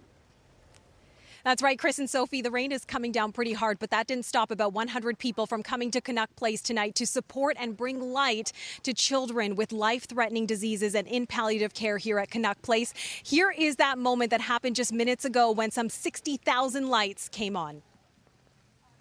[1.43, 2.41] That's right, Chris and Sophie.
[2.41, 5.61] The rain is coming down pretty hard, but that didn't stop about 100 people from
[5.61, 8.53] coming to Canuck Place tonight to support and bring light
[8.83, 12.93] to children with life threatening diseases and in palliative care here at Canuck Place.
[13.23, 17.81] Here is that moment that happened just minutes ago when some 60,000 lights came on.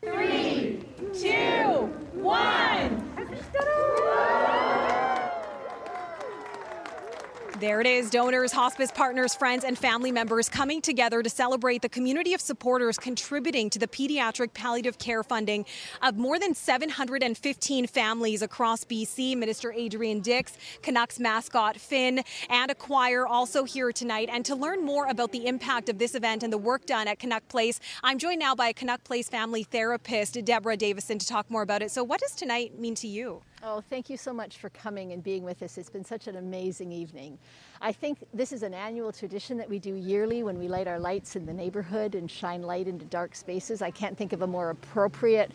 [0.03, 0.81] Three,
[1.15, 3.09] two, one.
[7.63, 11.89] There it is donors, hospice partners, friends, and family members coming together to celebrate the
[11.89, 15.65] community of supporters contributing to the pediatric palliative care funding
[16.03, 19.37] of more than 715 families across BC.
[19.37, 24.29] Minister Adrian Dix, Canucks mascot Finn, and a choir also here tonight.
[24.29, 27.21] And to learn more about the impact of this event and the work done at
[27.21, 31.49] Canuck Place, I'm joined now by a Canuck Place family therapist, Deborah Davison, to talk
[31.49, 31.93] more about it.
[31.93, 33.43] So, what does tonight mean to you?
[33.65, 35.79] Oh, thank you so much for coming and being with us.
[35.79, 37.39] It's been such an amazing evening.
[37.81, 40.99] I think this is an annual tradition that we do yearly when we light our
[40.99, 43.81] lights in the neighborhood and shine light into dark spaces.
[43.81, 45.53] I can't think of a more appropriate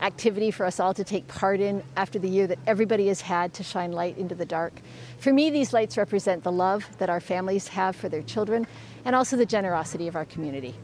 [0.00, 3.54] activity for us all to take part in after the year that everybody has had
[3.54, 4.72] to shine light into the dark.
[5.18, 8.66] For me, these lights represent the love that our families have for their children
[9.04, 10.74] and also the generosity of our community.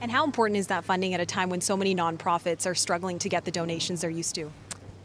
[0.00, 3.20] And how important is that funding at a time when so many nonprofits are struggling
[3.20, 4.50] to get the donations they're used to?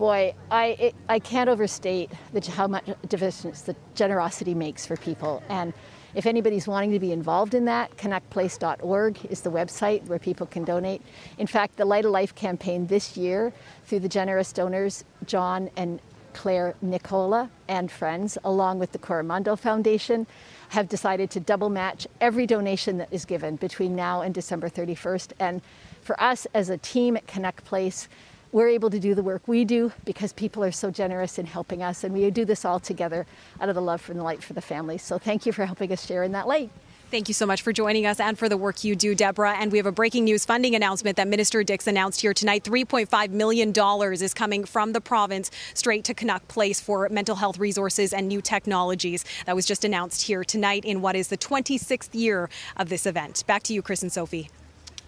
[0.01, 5.43] Boy, I, it, I can't overstate the, how much difference the generosity makes for people.
[5.47, 5.73] And
[6.15, 10.63] if anybody's wanting to be involved in that, canuckplace.org is the website where people can
[10.63, 11.03] donate.
[11.37, 13.53] In fact, the Light of Life campaign this year,
[13.85, 16.01] through the generous donors, John and
[16.33, 20.25] Claire Nicola and friends, along with the Coromandel Foundation,
[20.69, 25.33] have decided to double match every donation that is given between now and December 31st.
[25.39, 25.61] And
[26.01, 28.07] for us as a team at Canuck Place,
[28.51, 31.81] we're able to do the work we do because people are so generous in helping
[31.81, 32.03] us.
[32.03, 33.25] And we do this all together
[33.59, 34.97] out of the love for the light for the family.
[34.97, 36.69] So thank you for helping us share in that light.
[37.11, 39.57] Thank you so much for joining us and for the work you do, Deborah.
[39.57, 42.63] And we have a breaking news funding announcement that Minister Dix announced here tonight.
[42.63, 43.73] $3.5 million
[44.13, 48.41] is coming from the province straight to Canuck Place for mental health resources and new
[48.41, 49.25] technologies.
[49.45, 53.43] That was just announced here tonight in what is the 26th year of this event.
[53.45, 54.49] Back to you, Chris and Sophie.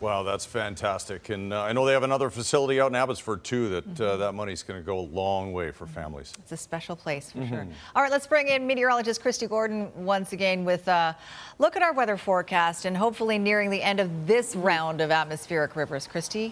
[0.04, 1.30] Wow, that's fantastic.
[1.30, 4.04] And uh, I know they have another facility out in Abbotsford, too, that mm-hmm.
[4.04, 6.34] uh, that money's going to go a long way for families.
[6.39, 7.54] It's a special place for mm-hmm.
[7.54, 7.68] sure.
[7.95, 11.16] All right, let's bring in meteorologist Kristi Gordon once again with a
[11.58, 15.78] look at our weather forecast and hopefully nearing the end of this round of atmospheric
[15.78, 16.06] rivers.
[16.06, 16.51] Kristi?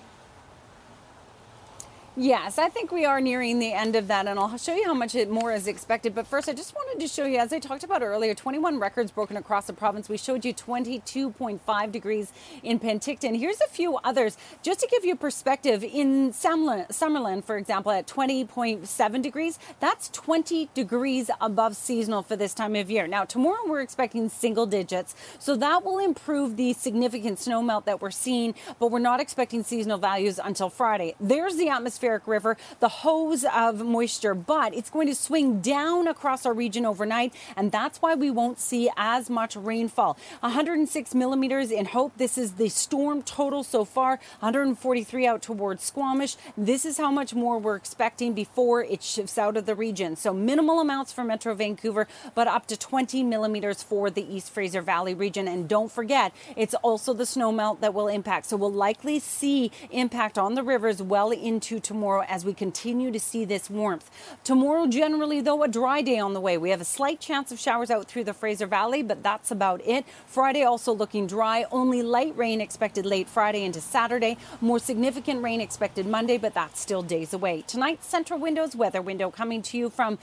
[2.22, 4.94] Yes, I think we are nearing the end of that, and I'll show you how
[4.94, 6.14] much more is expected.
[6.14, 9.10] But first, I just wanted to show you, as I talked about earlier, 21 records
[9.10, 10.08] broken across the province.
[10.08, 13.40] We showed you 22.5 degrees in Penticton.
[13.40, 15.84] Here's a few others, just to give you perspective.
[15.84, 22.76] In Summerland, for example, at 20.7 degrees, that's 20 degrees above seasonal for this time
[22.76, 23.08] of year.
[23.08, 28.12] Now, tomorrow we're expecting single digits, so that will improve the significant snowmelt that we're
[28.12, 31.16] seeing, but we're not expecting seasonal values until Friday.
[31.20, 36.46] There's the atmosphere river, the hose of moisture, but it's going to swing down across
[36.46, 40.18] our region overnight, and that's why we won't see as much rainfall.
[40.42, 42.18] 106 millimeters in Hope.
[42.18, 44.20] This is the storm total so far.
[44.40, 46.36] 143 out towards Squamish.
[46.58, 50.16] This is how much more we're expecting before it shifts out of the region.
[50.16, 54.82] So minimal amounts for Metro Vancouver, but up to 20 millimeters for the East Fraser
[54.82, 55.48] Valley region.
[55.48, 58.48] And don't forget, it's also the snowmelt that will impact.
[58.48, 63.20] So we'll likely see impact on the rivers well into tomorrow as we continue to
[63.20, 64.10] see this warmth.
[64.46, 66.58] Tomorrow, generally, though, a dry day on the way.
[66.58, 69.86] We have a slight chance of showers out through the Fraser Valley, but that's about
[69.86, 70.06] it.
[70.26, 71.66] Friday also looking dry.
[71.70, 74.38] Only light rain expected late Friday into Saturday.
[74.62, 77.64] More significant rain expected Monday, but that's still days away.
[77.68, 80.18] Tonight's Centra Windows weather window coming to you from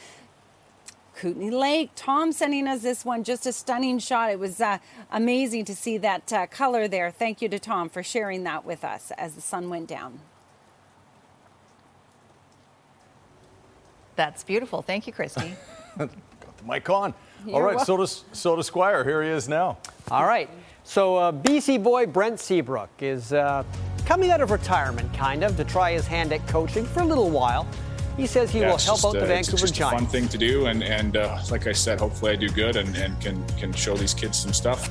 [1.16, 1.90] Kootenay Lake.
[1.96, 4.30] Tom sending us this one, just a stunning shot.
[4.30, 4.78] It was uh,
[5.10, 7.10] amazing to see that uh, color there.
[7.10, 10.20] Thank you to Tom for sharing that with us as the sun went down.
[14.18, 14.82] That's beautiful.
[14.82, 15.54] Thank you, Kristi.
[15.96, 17.14] Got the mic on.
[17.46, 17.86] You're All right, welcome.
[17.86, 19.04] so does, so does Squire.
[19.04, 19.78] Here he is now.
[20.10, 20.50] All right.
[20.82, 23.62] So uh, BC boy Brent Seabrook is uh,
[24.04, 27.30] coming out of retirement, kind of, to try his hand at coaching for a little
[27.30, 27.64] while.
[28.16, 30.02] He says he yeah, will help just, out the uh, Vancouver it's Giants.
[30.02, 32.74] A fun thing to do, and and uh, like I said, hopefully I do good
[32.74, 34.90] and, and can can show these kids some stuff.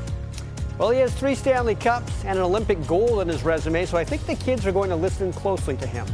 [0.78, 4.06] Well, he has three Stanley Cups and an Olympic gold in his resume, so I
[4.06, 6.08] think the kids are going to listen closely to him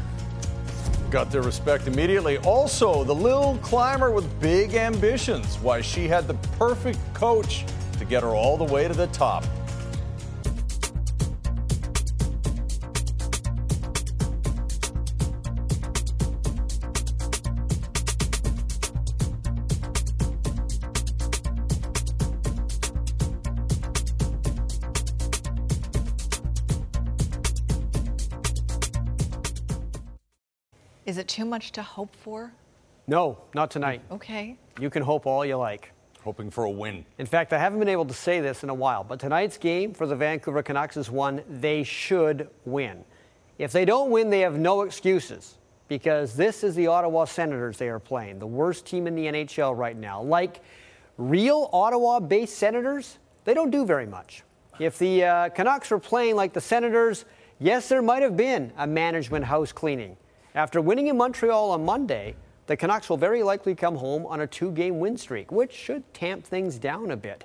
[1.13, 2.39] got their respect immediately.
[2.39, 7.65] Also, the little climber with big ambitions, why she had the perfect coach
[7.99, 9.43] to get her all the way to the top.
[31.33, 32.53] Too much to hope for?
[33.07, 34.01] No, not tonight.
[34.11, 34.55] Okay.
[34.79, 35.91] You can hope all you like.
[36.23, 37.03] Hoping for a win.
[37.17, 39.93] In fact, I haven't been able to say this in a while, but tonight's game
[39.93, 43.03] for the Vancouver Canucks is one they should win.
[43.57, 45.57] If they don't win, they have no excuses
[45.87, 49.75] because this is the Ottawa Senators they are playing, the worst team in the NHL
[49.75, 50.21] right now.
[50.21, 50.61] Like
[51.17, 54.43] real Ottawa based Senators, they don't do very much.
[54.79, 57.25] If the uh, Canucks were playing like the Senators,
[57.59, 60.15] yes, there might have been a management house cleaning.
[60.55, 62.35] After winning in Montreal on Monday,
[62.67, 66.13] the Canucks will very likely come home on a two game win streak, which should
[66.13, 67.43] tamp things down a bit.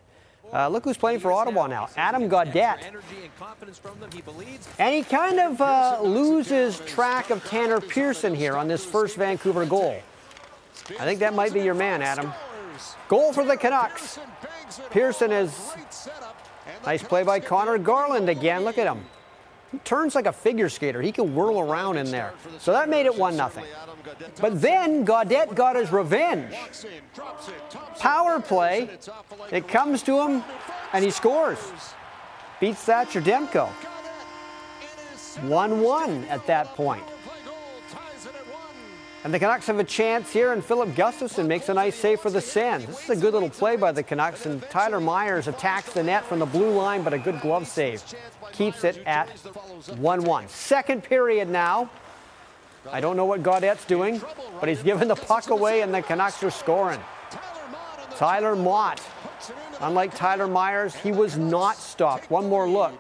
[0.53, 2.83] Uh, look who's playing for Ottawa now, Adam Gaudette.
[4.79, 9.67] And he kind of uh, loses track of Tanner Pearson here on this first Vancouver
[9.67, 10.01] goal.
[10.99, 12.33] I think that might be your man, Adam.
[13.09, 14.19] Goal for the Canucks.
[14.91, 15.73] Pearson is
[16.85, 18.65] nice play by Conor Garland again.
[18.65, 19.05] Look at him.
[19.71, 21.03] He turns like a figure skater.
[21.03, 22.33] He can whirl around in there.
[22.59, 23.51] So that made it 1 0.
[24.41, 26.55] But then Gaudette got his revenge.
[27.99, 28.89] Power play.
[29.51, 30.43] It comes to him,
[30.93, 31.59] and he scores.
[32.61, 33.69] Beats Thatcher Demko.
[35.43, 37.05] 1 1 at that point.
[39.25, 42.31] And the Canucks have a chance here, and Filip Gustavsson makes a nice save for
[42.31, 42.87] the Sens.
[42.87, 46.25] This is a good little play by the Canucks, and Tyler Myers attacks the net
[46.25, 48.03] from the blue line, but a good glove save
[48.53, 49.29] keeps it at
[49.99, 50.49] 1 1.
[50.49, 51.91] Second period now.
[52.91, 54.23] I don't know what Gaudette's doing,
[54.61, 57.01] but he's giving the puck away and the Canucks are scoring.
[58.17, 59.03] Tyler Motte.
[59.81, 62.31] Unlike Tyler Myers, he was not stopped.
[62.31, 62.95] One more look.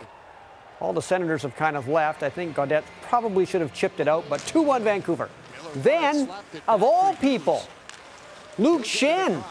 [0.80, 2.22] All the Senators have kind of left.
[2.22, 5.28] I think Gaudette probably should have chipped it out, but 2 1 Vancouver.
[5.76, 6.30] Then,
[6.66, 7.62] of all people,
[8.58, 9.42] Luke Schenn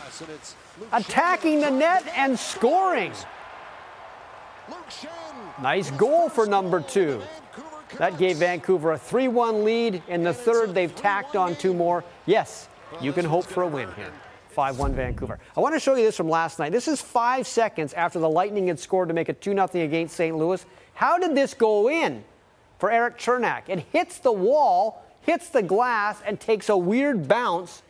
[0.91, 3.13] attacking the net and scoring.
[5.61, 7.21] Nice goal for number two.
[7.97, 10.03] That gave Vancouver a 3 1 lead.
[10.07, 12.03] In the third, they've tacked on two more.
[12.25, 12.67] Yes,
[13.01, 14.11] you can hope for a win here.
[14.49, 15.39] 5 1 Vancouver.
[15.55, 16.71] I want to show you this from last night.
[16.71, 20.15] This is five seconds after the Lightning had scored to make it 2 0 against
[20.15, 20.35] St.
[20.35, 20.65] Louis.
[20.93, 22.23] How did this go in
[22.79, 23.63] for Erik Cernak?
[23.67, 27.83] It hits the wall, hits the glass, and takes a weird bounce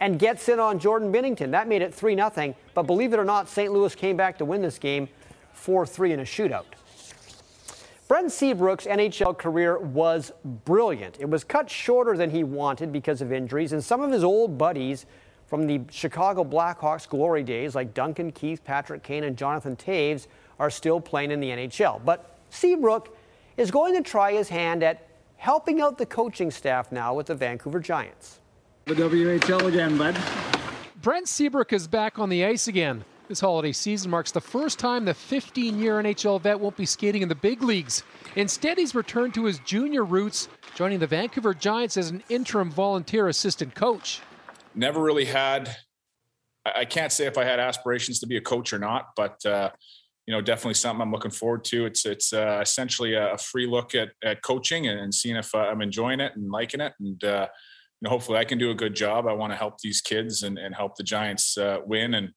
[0.00, 1.52] and gets in on Jordan Binnington.
[1.52, 2.54] That made it 3 0.
[2.74, 3.72] But believe it or not, St.
[3.72, 5.08] Louis came back to win this game
[5.52, 6.64] 4 3 in a shootout.
[8.08, 10.32] Brent Seabrook's NHL career was
[10.66, 11.16] brilliant.
[11.20, 14.58] It was cut shorter than he wanted because of injuries, and some of his old
[14.58, 15.06] buddies
[15.46, 20.26] from the Chicago Blackhawks glory days, like Duncan Keith, Patrick Kane, and Jonathan Toews,
[20.58, 22.04] are still playing in the NHL.
[22.04, 23.16] But Seabrook
[23.56, 25.13] is going to try his hand at
[25.44, 28.40] helping out the coaching staff now with the Vancouver Giants.
[28.86, 30.16] The WHL again, bud.
[31.02, 33.04] Brent Seabrook is back on the ice again.
[33.28, 37.20] This holiday season marks the first time the 15 year NHL vet won't be skating
[37.20, 38.04] in the big leagues.
[38.36, 43.28] Instead, he's returned to his junior roots, joining the Vancouver Giants as an interim volunteer
[43.28, 44.22] assistant coach.
[44.74, 45.76] Never really had,
[46.64, 49.44] I can't say if I had aspirations to be a coach or not, but.
[49.44, 49.70] Uh,
[50.26, 51.86] you know, definitely something I'm looking forward to.
[51.86, 55.82] It's it's uh, essentially a free look at, at coaching and, seeing if uh, I'm
[55.82, 57.46] enjoying it and liking it, and uh,
[58.00, 59.26] you know, hopefully I can do a good job.
[59.26, 62.30] I want to help these kids and, and help the Giants uh, win and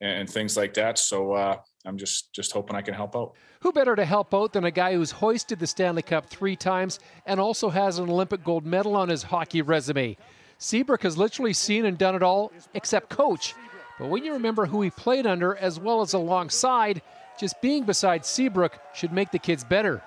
[0.00, 0.98] and things like that.
[0.98, 3.34] So uh, I'm just just hoping I can help out.
[3.60, 6.98] Who better to help out than a guy who's hoisted the Stanley Cup three times
[7.26, 10.16] and also has an Olympic gold medal on his hockey resume?
[10.58, 13.54] Seabrook has literally seen and done it all except coach.
[13.98, 17.02] But when you remember who he played under as well as alongside,
[17.38, 20.02] just being beside Seabrook should make the kids better.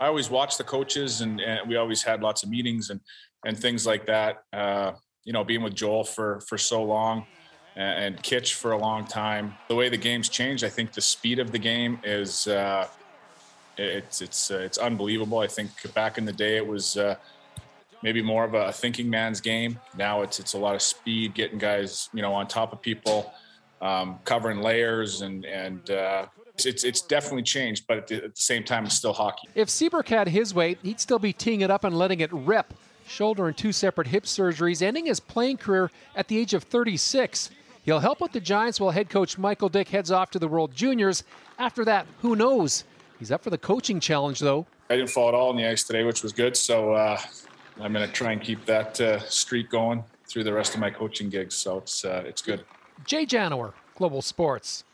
[0.00, 3.00] I always watched the coaches, and, and we always had lots of meetings and
[3.46, 4.42] and things like that.
[4.52, 4.92] Uh,
[5.24, 7.26] you know, being with Joel for for so long
[7.76, 9.54] and Kitch for a long time.
[9.68, 12.86] The way the game's changed, I think the speed of the game is uh,
[13.76, 15.38] it's it's uh, it's unbelievable.
[15.38, 17.16] I think back in the day it was uh,
[18.02, 19.78] maybe more of a thinking man's game.
[19.96, 23.32] Now it's it's a lot of speed, getting guys you know on top of people,
[23.80, 26.26] um, covering layers, and and uh,
[26.64, 27.86] it's it's definitely changed.
[27.86, 29.48] But at the, at the same time, it's still hockey.
[29.54, 32.74] If Seabrook had his way, he'd still be teeing it up and letting it rip.
[33.06, 37.50] Shoulder and two separate hip surgeries, ending his playing career at the age of 36.
[37.84, 40.74] He'll help with the Giants while head coach Michael Dyck heads off to the World
[40.74, 41.22] Juniors.
[41.58, 42.84] After that, who knows?
[43.18, 44.66] He's up for the coaching challenge, though.
[44.88, 46.56] I didn't fall at all on the ice today, which was good.
[46.56, 47.20] So uh,
[47.80, 50.90] I'm going to try and keep that uh, streak going through the rest of my
[50.90, 51.54] coaching gigs.
[51.54, 52.64] So it's uh, it's good.
[53.04, 54.84] Jay Janower, Global Sports.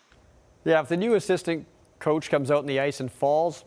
[0.64, 1.66] Yeah, if the new assistant
[1.98, 3.64] coach comes out on the ice and falls,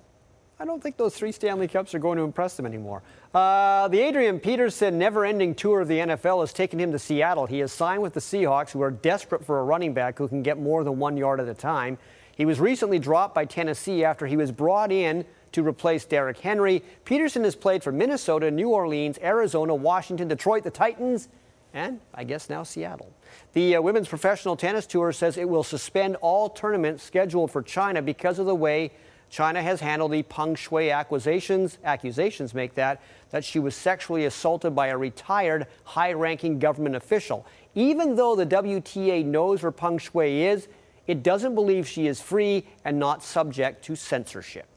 [0.59, 3.01] I don't think those three Stanley Cups are going to impress them anymore.
[3.33, 7.47] Uh, the Adrian Peterson never ending tour of the NFL has taken him to Seattle.
[7.47, 10.43] He has signed with the Seahawks, who are desperate for a running back who can
[10.43, 11.97] get more than one yard at a time.
[12.35, 16.83] He was recently dropped by Tennessee after he was brought in to replace Derrick Henry.
[17.05, 21.29] Peterson has played for Minnesota, New Orleans, Arizona, Washington, Detroit, the Titans,
[21.73, 23.11] and I guess now Seattle.
[23.53, 28.01] The uh, Women's Professional Tennis Tour says it will suspend all tournaments scheduled for China
[28.01, 28.91] because of the way
[29.29, 33.01] China has handled the Peng Shuai accusations, accusations make that,
[33.31, 37.43] that she was sexually assaulted by a retired high ranking government official.
[37.73, 40.67] Even though the WTA knows where Peng Shuai is,
[41.07, 44.67] it doesn't believe she is free and not subject to censorship.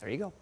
[0.00, 0.32] There you go.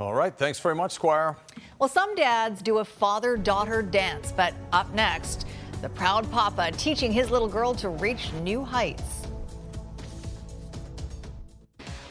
[0.00, 0.34] All right.
[0.34, 1.36] Thanks very much, Squire.
[1.78, 5.46] Well, some dads do a father daughter dance, but up next,
[5.82, 9.26] the proud papa teaching his little girl to reach new heights.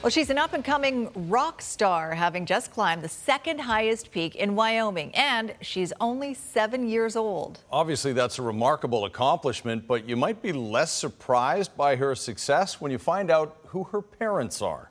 [0.04, 4.36] Well, she's an up and coming rock star, having just climbed the second highest peak
[4.36, 7.60] in Wyoming, and she's only seven years old.
[7.70, 12.92] Obviously, that's a remarkable accomplishment, but you might be less surprised by her success when
[12.92, 14.90] you find out who her parents are.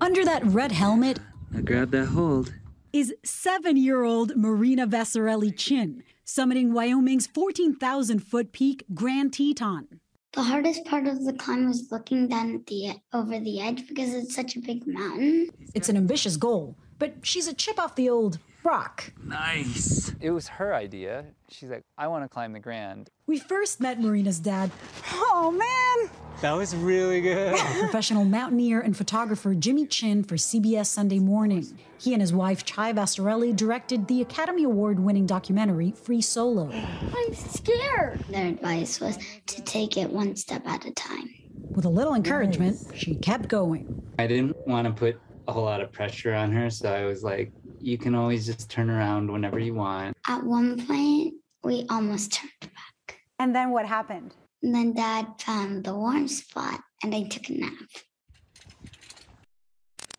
[0.00, 1.18] Under that red helmet,
[1.54, 2.52] I grab that hold,
[2.92, 10.00] is seven year old Marina Vasarhelyi Chin, summiting Wyoming's 14,000 foot peak, Grand Teton.
[10.32, 14.14] The hardest part of the climb was looking down at the over the edge because
[14.14, 15.48] it's such a big mountain.
[15.74, 19.12] It's an ambitious goal, but she's a chip off the old rock.
[19.24, 20.12] Nice.
[20.20, 21.24] It was her idea.
[21.48, 23.08] She's like, I want to climb the Grand.
[23.26, 24.70] We first met Marina's dad.
[25.12, 26.10] Oh man,
[26.42, 27.56] That was really good.
[27.78, 31.66] Professional mountaineer and photographer Jimmy Chin for CBS Sunday Morning.
[31.98, 36.70] He and his wife Chai Vasarhelyi directed the Academy Award winning documentary Free Solo.
[36.72, 38.20] I'm scared.
[38.28, 41.28] Their advice was to take it one step at a time.
[41.70, 44.02] With a little encouragement, she kept going.
[44.18, 47.22] I didn't want to put a whole lot of pressure on her, so I was
[47.22, 50.16] like, you can always just turn around whenever you want.
[50.26, 53.20] At one point, we almost turned back.
[53.38, 54.34] And then what happened?
[54.62, 57.72] And then dad found the warm spot and I took a nap.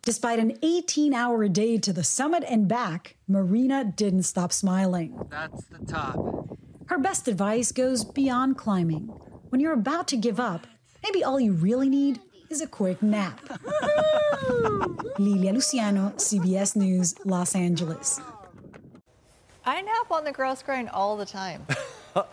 [0.03, 5.20] Despite an 18 hour day to the summit and back, Marina didn't stop smiling.
[5.30, 6.57] That's the top.
[6.88, 9.07] Her best advice goes beyond climbing.
[9.49, 10.66] When you're about to give up,
[11.03, 13.39] maybe all you really need is a quick nap.
[15.20, 18.20] Lilia Luciano, CBS News, Los Angeles.
[19.66, 21.66] I nap on the grouse grind all the time.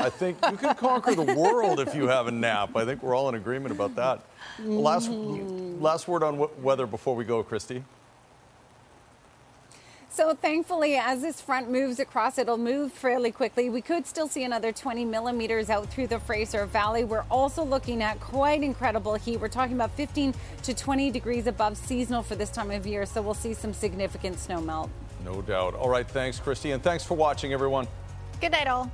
[0.00, 2.74] I think you can conquer the world if you have a nap.
[2.76, 4.24] I think we're all in agreement about that.
[4.60, 7.82] Last, last word on weather before we go, Kristi.
[10.16, 13.68] So thankfully, as this front moves across, it'll move fairly quickly.
[13.68, 17.04] We could still see another 20 millimeters out through the Fraser Valley.
[17.04, 19.38] We're also looking at quite incredible heat.
[19.38, 23.04] We're talking about 15 to 20 degrees above seasonal for this time of year.
[23.04, 24.88] So we'll see some significant snow melt.
[25.22, 25.74] No doubt.
[25.74, 27.86] All right, thanks, Kristi, and thanks for watching, everyone.
[28.40, 28.90] Good night, all.